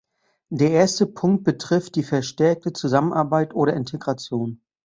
Der 0.49 0.71
erste 0.71 1.05
Punkt 1.05 1.43
betrifft 1.43 1.95
die 1.95 2.01
verstärkte 2.01 2.73
Zusammenarbeit 2.73 3.53
oder 3.53 3.75
Integration. 3.75 4.59